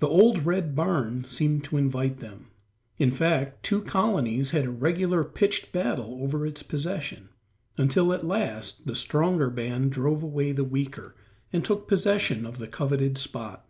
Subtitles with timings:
[0.00, 2.48] The old red barn seemed to invite them;
[2.98, 7.28] in fact, two colonies had a regular pitched battle over its possession,
[7.78, 11.14] until at last the stronger band drove away the weaker,
[11.52, 13.64] and took possession of the coveted spot.